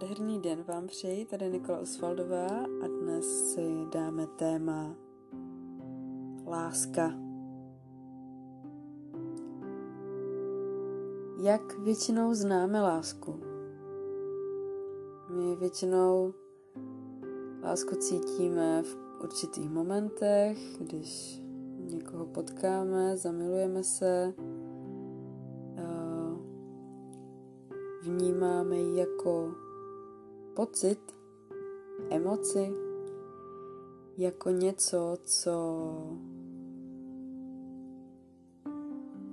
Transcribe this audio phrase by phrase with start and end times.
[0.00, 2.46] Nádherný den vám přeji, tady Nikola Osvaldová
[2.84, 4.96] a dnes si dáme téma
[6.46, 7.14] láska.
[11.42, 13.40] Jak většinou známe lásku?
[15.30, 16.34] My většinou
[17.62, 21.42] lásku cítíme v určitých momentech, když
[21.78, 24.34] někoho potkáme, zamilujeme se,
[28.02, 29.54] vnímáme ji jako
[30.54, 31.14] pocit,
[32.10, 32.72] emoci,
[34.16, 35.52] jako něco, co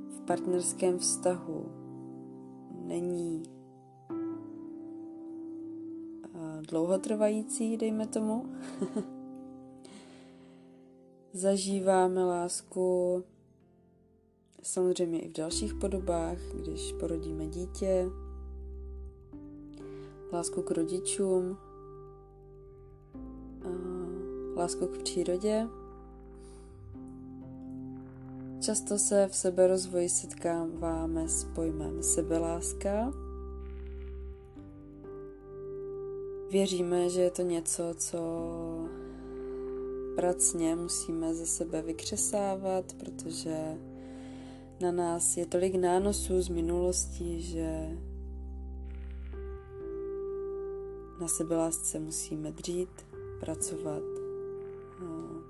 [0.09, 1.71] v partnerském vztahu
[2.85, 3.57] není
[6.67, 8.45] dlouhotrvající, dejme tomu.
[11.33, 13.23] Zažíváme lásku
[14.63, 18.05] samozřejmě i v dalších podobách, když porodíme dítě,
[20.33, 21.57] lásku k rodičům,
[24.55, 25.67] lásku k přírodě.
[28.59, 33.13] Často se v seberozvoji setkáváme s pojmem sebeláska.
[36.51, 38.19] Věříme, že je to něco, co
[40.15, 43.77] pracně musíme ze sebe vykřesávat, protože
[44.81, 47.97] na nás je tolik nánosů z minulosti, že
[51.21, 53.05] na sebelásce musíme dřít,
[53.39, 54.03] pracovat.
[55.01, 55.41] No.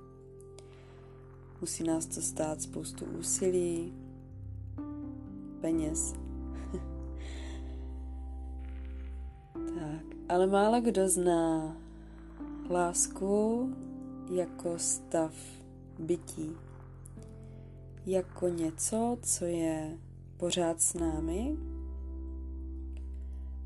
[1.62, 3.94] Musí nás to stát spoustu úsilí,
[5.62, 6.16] peněz.
[9.54, 11.78] tak, ale málo kdo zná
[12.70, 13.70] lásku
[14.32, 15.34] jako stav
[16.00, 16.52] bytí,
[18.06, 19.98] jako něco, co je
[20.38, 21.58] pořád s námi,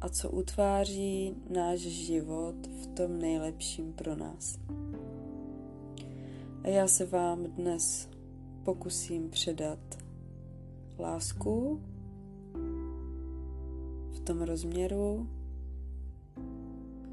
[0.02, 4.60] a co utváří náš život v tom nejlepším pro nás.
[6.64, 8.10] A já se vám dnes
[8.64, 9.80] pokusím předat
[11.00, 11.82] lásku
[14.12, 15.30] v tom rozměru,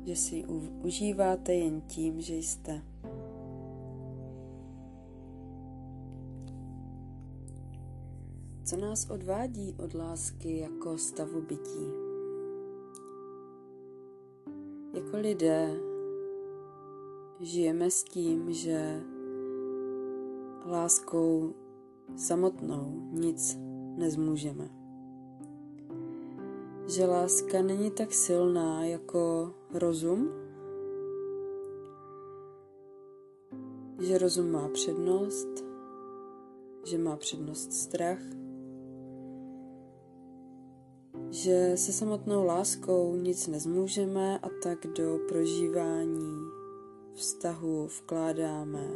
[0.04, 0.44] že si ji
[0.82, 2.82] užíváte jen tím, že jste.
[8.65, 12.08] Co nás odvádí od lásky jako stavu bytí?
[15.09, 15.81] Jako lidé
[17.41, 19.03] žijeme s tím, že
[20.67, 21.55] láskou
[22.17, 23.59] samotnou nic
[23.97, 24.71] nezmůžeme.
[26.87, 30.31] Že láska není tak silná jako rozum,
[34.01, 35.65] že rozum má přednost,
[36.85, 38.21] že má přednost strach,
[41.31, 46.59] že se samotnou láskou nic nezmůžeme a tak do prožívání
[47.15, 48.89] vztahu vkládáme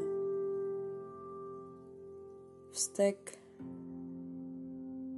[2.71, 3.39] vztek,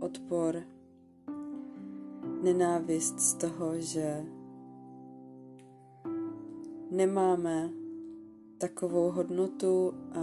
[0.01, 0.63] odpor,
[2.43, 4.25] nenávist z toho, že
[6.91, 7.71] nemáme
[8.59, 10.21] takovou hodnotu a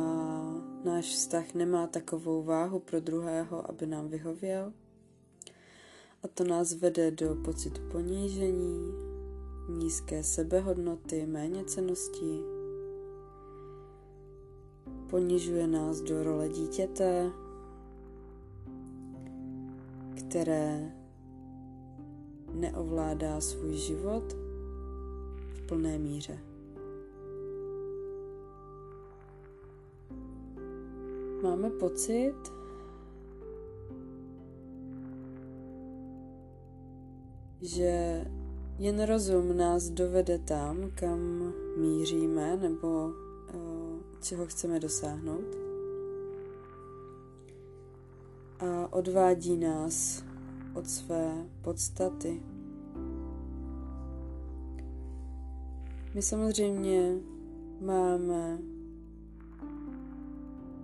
[0.83, 4.73] náš vztah nemá takovou váhu pro druhého, aby nám vyhověl.
[6.23, 8.93] A to nás vede do pocitu ponížení,
[9.69, 12.39] nízké sebehodnoty, méněcenosti.
[15.09, 17.31] Ponižuje nás do role dítěte,
[20.17, 20.91] které
[22.53, 24.33] neovládá svůj život
[25.53, 26.39] v plné míře.
[31.43, 32.60] Máme pocit,
[37.61, 38.25] že
[38.79, 41.19] jen rozum nás dovede tam, kam
[41.77, 45.57] míříme nebo uh, čeho chceme dosáhnout.
[48.59, 50.23] A odvádí nás
[50.73, 52.41] od své podstaty.
[56.13, 57.15] My samozřejmě
[57.81, 58.59] máme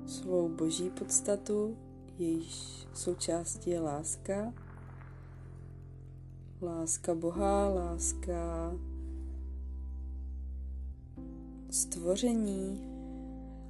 [0.06, 1.78] svou boží podstatu,
[2.18, 4.54] jejíž součástí je láska,
[6.62, 8.74] láska Boha, láska
[11.70, 12.82] stvoření,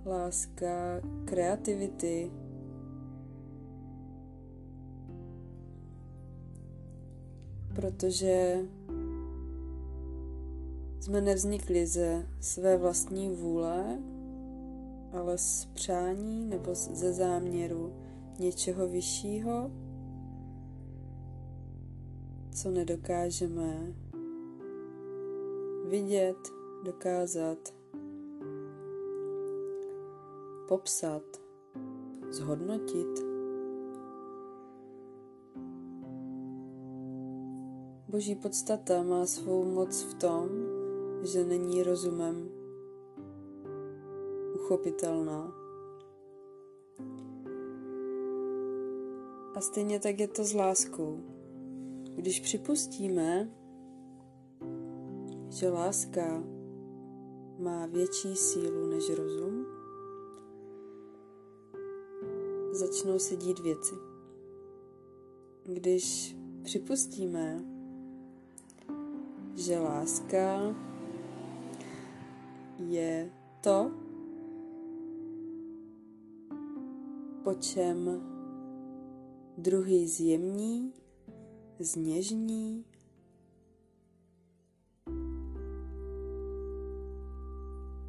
[0.05, 2.31] láska kreativity.
[7.75, 8.59] Protože
[10.99, 13.99] jsme nevznikli ze své vlastní vůle,
[15.13, 17.93] ale z přání nebo ze záměru
[18.39, 19.71] něčeho vyššího,
[22.57, 23.95] co nedokážeme
[25.85, 26.37] vidět,
[26.83, 27.73] dokázat,
[30.67, 31.23] popsat,
[32.29, 33.25] zhodnotit.
[38.07, 40.49] Boží podstata má svou moc v tom,
[41.23, 42.49] že není rozumem
[44.55, 45.53] uchopitelná.
[49.55, 51.36] A stejně tak je to s láskou.
[52.17, 53.49] Když připustíme,
[55.49, 56.43] že láska
[57.59, 59.65] má větší sílu než rozum,
[62.71, 63.95] začnou se dít věci.
[65.63, 67.63] Když připustíme,
[69.55, 70.75] že láska
[72.87, 73.31] je
[73.63, 73.91] to,
[77.43, 78.21] po čem
[79.57, 80.93] druhý zjemní,
[81.79, 82.85] zněžní,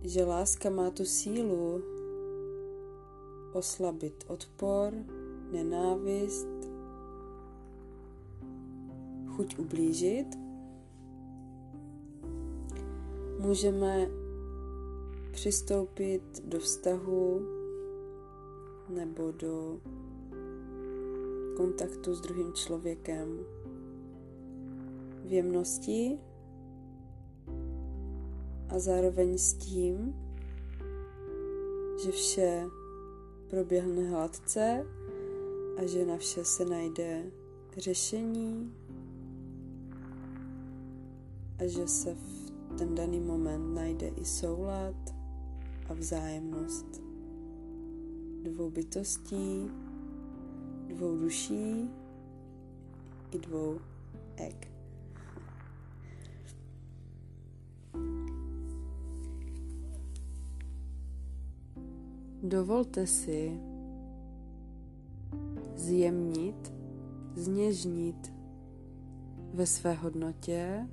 [0.02, 1.82] že láska má tu sílu
[3.52, 4.92] oslabit odpor,
[5.52, 6.48] nenávist,
[9.36, 10.26] chuť ublížit,
[13.38, 14.10] můžeme
[15.32, 17.40] přistoupit do vztahu
[18.88, 19.80] nebo do
[21.56, 23.38] kontaktu s druhým člověkem
[25.28, 26.18] v jemnosti
[28.68, 30.14] a zároveň s tím,
[32.04, 32.66] že vše
[33.50, 34.86] proběhne hladce
[35.76, 37.24] a že na vše se najde
[37.76, 38.72] řešení
[41.58, 45.14] a že se v ten daný moment najde i soulad
[45.88, 47.02] a vzájemnost
[48.42, 49.70] dvou bytostí,
[50.88, 51.90] dvou duší
[53.30, 53.78] i dvou
[54.36, 54.77] ek.
[62.42, 63.60] Dovolte si
[65.74, 66.74] zjemnit,
[67.34, 68.32] zněžnit
[69.54, 70.88] ve své hodnotě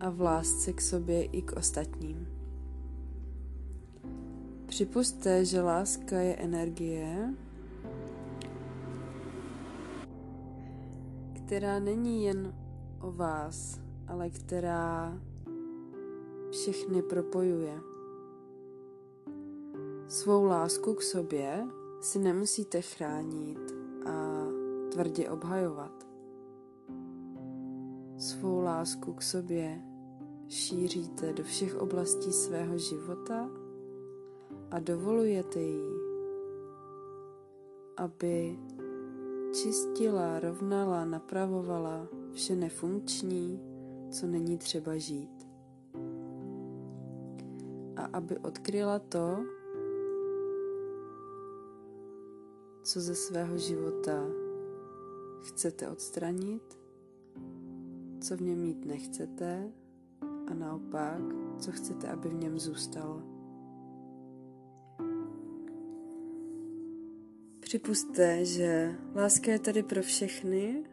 [0.00, 2.28] a v lásce k sobě i k ostatním.
[4.66, 7.34] Připuste, že láska je energie,
[11.32, 12.54] která není jen
[13.00, 15.20] o vás, ale která
[16.50, 17.91] všechny propojuje.
[20.12, 21.66] Svou lásku k sobě
[22.00, 23.74] si nemusíte chránit
[24.06, 24.46] a
[24.92, 26.06] tvrdě obhajovat.
[28.18, 29.82] Svou lásku k sobě
[30.48, 33.50] šíříte do všech oblastí svého života
[34.70, 35.90] a dovolujete jí,
[37.96, 38.58] aby
[39.52, 43.60] čistila, rovnala, napravovala vše nefunkční,
[44.10, 45.48] co není třeba žít.
[47.96, 49.44] A aby odkryla to,
[52.82, 54.26] co ze svého života
[55.40, 56.78] chcete odstranit,
[58.20, 59.72] co v něm mít nechcete
[60.50, 61.20] a naopak,
[61.58, 63.22] co chcete, aby v něm zůstalo.
[67.60, 70.84] Připuste, že láska je tady pro všechny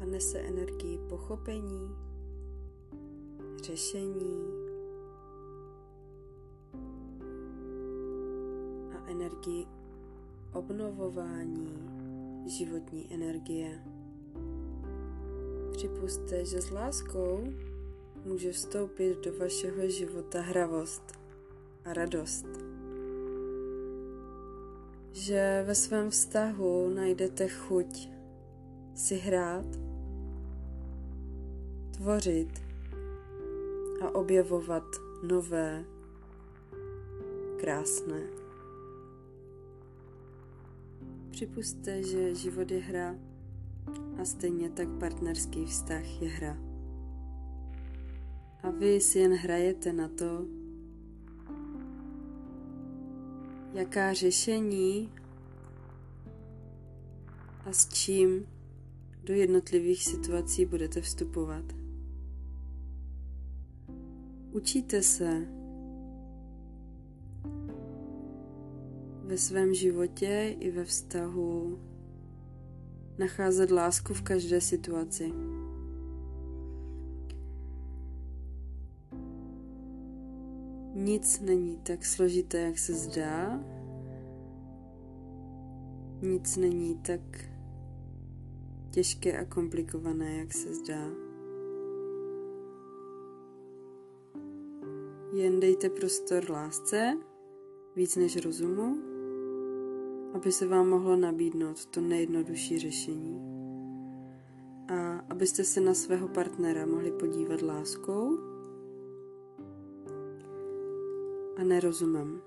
[0.00, 1.88] a nese energii pochopení,
[3.62, 4.61] řešení
[9.12, 9.66] energii
[10.52, 11.72] obnovování
[12.46, 13.84] životní energie.
[15.72, 17.44] Připuste, že s láskou
[18.24, 21.02] může vstoupit do vašeho života hravost
[21.84, 22.46] a radost.
[25.12, 28.08] Že ve svém vztahu najdete chuť
[28.94, 29.66] si hrát,
[31.96, 32.62] tvořit
[34.04, 34.84] a objevovat
[35.22, 35.84] nové,
[37.60, 38.41] krásné.
[41.32, 43.16] Připuste, že život je hra
[44.20, 46.58] a stejně tak partnerský vztah je hra
[48.62, 50.46] a vy si jen hrajete na to,
[53.72, 55.10] jaká řešení
[57.64, 58.46] a s čím
[59.24, 61.64] do jednotlivých situací budete vstupovat.
[64.50, 65.61] Učíte se
[69.32, 71.78] ve svém životě i ve vztahu
[73.18, 75.32] nacházet lásku v každé situaci.
[80.94, 83.60] Nic není tak složité, jak se zdá.
[86.22, 87.20] nic není tak
[88.90, 91.08] těžké a komplikované, jak se zdá.
[95.34, 97.18] Jen dejte prostor lásce,
[97.96, 99.11] víc než rozumu,
[100.34, 103.40] aby se vám mohlo nabídnout to nejjednodušší řešení.
[104.88, 108.38] A abyste se na svého partnera mohli podívat láskou
[111.56, 112.42] a nerozumem.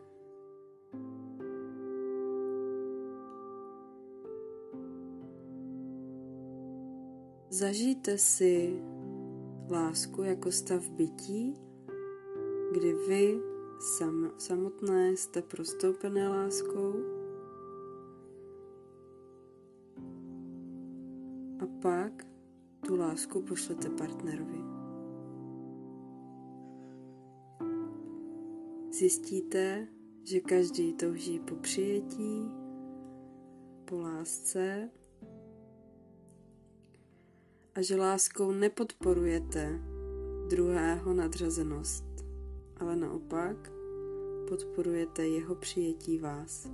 [7.49, 8.83] Zažijte si
[9.69, 11.53] lásku jako stav bytí,
[12.71, 13.39] kdy vy
[13.79, 17.14] sam, samotné jste prostoupené láskou
[21.82, 22.27] pak
[22.86, 24.60] tu lásku pošlete partnerovi.
[28.91, 29.88] Zjistíte,
[30.24, 32.51] že každý touží po přijetí,
[33.86, 34.89] po lásce
[37.75, 39.79] a že láskou nepodporujete
[40.50, 42.05] druhého nadřazenost,
[42.77, 43.72] ale naopak
[44.50, 46.70] podporujete jeho přijetí vás.